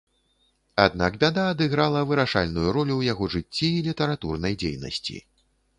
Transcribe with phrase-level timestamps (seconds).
[0.85, 5.25] Аднак бяда адыграла вырашальную ролю ў яго жыцці і літаратурнай дзейнасці.